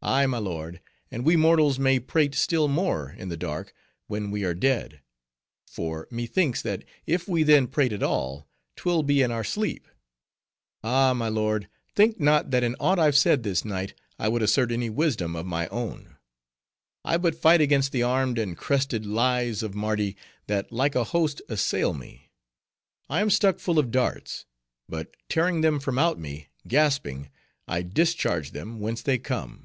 "Ay, 0.00 0.26
my 0.26 0.38
lord, 0.38 0.80
and 1.10 1.24
we 1.24 1.34
mortals 1.34 1.76
may 1.76 1.98
prate 1.98 2.32
still 2.32 2.68
more 2.68 3.10
in 3.18 3.30
the 3.30 3.36
dark, 3.36 3.74
when 4.06 4.30
we 4.30 4.44
are 4.44 4.54
dead; 4.54 5.00
for 5.66 6.06
methinks, 6.08 6.62
that 6.62 6.84
if 7.04 7.26
we 7.26 7.42
then 7.42 7.66
prate 7.66 7.92
at 7.92 8.02
all, 8.02 8.46
'twill 8.76 9.02
be 9.02 9.22
in 9.22 9.32
our 9.32 9.42
sleep. 9.42 9.88
Ah! 10.84 11.12
my 11.14 11.28
lord, 11.28 11.68
think 11.96 12.20
not 12.20 12.52
that 12.52 12.62
in 12.62 12.76
aught 12.78 13.00
I've 13.00 13.16
said 13.16 13.42
this 13.42 13.64
night, 13.64 13.92
I 14.20 14.28
would 14.28 14.40
assert 14.40 14.70
any 14.70 14.88
wisdom 14.88 15.34
of 15.34 15.46
my 15.46 15.66
own. 15.66 16.16
I 17.04 17.16
but 17.16 17.34
fight 17.34 17.60
against 17.60 17.90
the 17.90 18.04
armed 18.04 18.38
and 18.38 18.56
crested 18.56 19.04
Lies 19.04 19.64
of 19.64 19.74
Mardi, 19.74 20.16
that 20.46 20.70
like 20.70 20.94
a 20.94 21.04
host, 21.04 21.42
assail 21.48 21.92
me. 21.92 22.30
I 23.10 23.20
am 23.20 23.30
stuck 23.30 23.58
full 23.58 23.80
of 23.80 23.90
darts; 23.90 24.46
but, 24.88 25.16
tearing 25.28 25.60
them 25.60 25.80
from 25.80 25.98
out 25.98 26.20
me, 26.20 26.50
gasping, 26.68 27.30
I 27.66 27.82
discharge 27.82 28.52
them 28.52 28.78
whence 28.78 29.02
they 29.02 29.18
come." 29.18 29.64